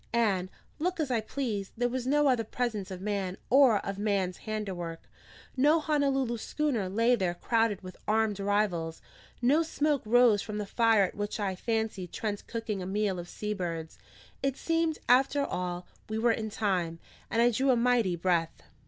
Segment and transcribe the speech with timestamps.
[0.13, 0.49] And,
[0.79, 5.07] look as I pleased, there was no other presence of man or of man's handiwork;
[5.55, 8.99] no Honolulu schooner lay there crowded with armed rivals,
[9.43, 13.29] no smoke rose from the fire at which I fancied Trent cooking a meal of
[13.29, 13.99] sea birds.
[14.41, 16.97] It seemed, after all, we were in time,
[17.29, 18.63] and I drew a mighty breath.